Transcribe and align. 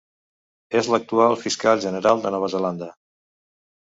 És 0.79 0.87
l'actual 0.93 1.35
Fiscal 1.41 1.83
General 1.85 2.23
de 2.25 2.31
Nova 2.37 2.49
Zelanda. 2.57 2.91